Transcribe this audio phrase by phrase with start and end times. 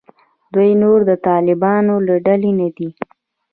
[0.53, 2.89] دوی نور د طالبانو له ډلې نه دي.